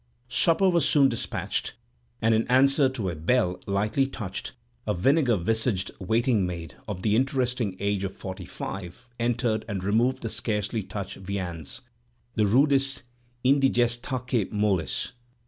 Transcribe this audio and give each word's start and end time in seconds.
Supper 0.29 0.67
was 0.67 0.89
soon 0.89 1.09
despatched, 1.09 1.75
and 2.23 2.33
in 2.33 2.47
answer 2.47 2.89
to 2.89 3.11
a 3.11 3.15
bell, 3.15 3.61
lightly 3.67 4.07
touched, 4.07 4.53
a 4.87 4.95
vinegar 4.95 5.37
visaged 5.37 5.91
waiting 5.99 6.43
maid, 6.43 6.73
of 6.87 7.03
the 7.03 7.15
interesting 7.15 7.77
age 7.79 8.03
of 8.03 8.15
forty 8.17 8.45
five, 8.45 9.07
entered 9.19 9.63
and 9.67 9.83
removed 9.83 10.23
the 10.23 10.29
scarcely 10.31 10.81
touched 10.81 11.17
viands—the 11.17 12.43
rudis 12.47 13.03
indigestaque 13.45 14.51
moles. 14.51 15.11